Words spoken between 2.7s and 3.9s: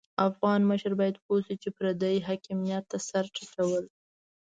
ته سر ټيټول.